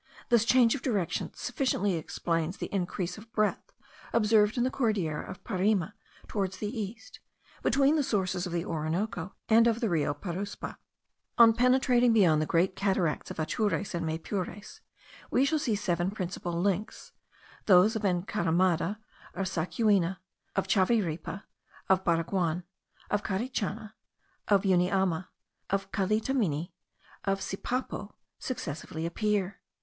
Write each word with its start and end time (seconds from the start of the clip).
This 0.29 0.45
change 0.45 0.73
of 0.73 0.81
direction 0.81 1.29
sufficiently 1.35 1.93
explains 1.93 2.57
the 2.57 2.73
increase 2.73 3.19
of 3.19 3.31
breadth 3.33 3.71
observed 4.13 4.57
in 4.57 4.63
the 4.63 4.71
Cordillera 4.71 5.29
of 5.29 5.43
Parime 5.43 5.93
towards 6.27 6.57
the 6.57 6.75
east, 6.75 7.19
between 7.61 7.97
the 7.97 8.01
sources 8.01 8.47
of 8.47 8.51
the 8.51 8.65
Orinoco 8.65 9.35
and 9.47 9.67
of 9.67 9.79
the 9.79 9.89
Rio 9.89 10.15
Paruspa. 10.15 10.77
On 11.37 11.53
penetrating 11.53 12.13
beyond 12.13 12.41
the 12.41 12.47
great 12.47 12.75
cataracts 12.75 13.29
of 13.29 13.37
Atures 13.37 13.93
and 13.93 14.03
of 14.09 14.09
Maypures, 14.09 14.79
we 15.29 15.45
shall 15.45 15.59
see 15.59 15.75
seven 15.75 16.09
principal 16.09 16.59
links, 16.59 17.11
those 17.67 17.95
of 17.95 18.01
Encaramada 18.03 18.97
or 19.35 19.43
Sacuina, 19.43 20.17
of 20.55 20.65
Chaviripa, 20.65 21.43
of 21.89 22.03
Baraguan, 22.03 22.63
of 23.11 23.21
Carichana, 23.21 23.93
of 24.47 24.63
Uniama, 24.63 25.27
of 25.69 25.91
Calitamini, 25.91 26.71
and 27.23 27.33
of 27.33 27.39
Sipapo, 27.39 28.13
successively 28.39 29.05
appear. 29.05 29.59